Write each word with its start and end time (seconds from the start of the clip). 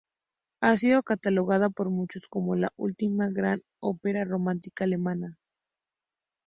Ha 0.63 0.77
sido 0.77 1.03
catalogada 1.03 1.69
por 1.69 1.91
muchos 1.91 2.25
como 2.27 2.55
la 2.55 2.71
última 2.75 3.29
gran 3.29 3.61
ópera 3.79 4.25
romántica 4.25 4.85
alemana. 4.85 5.37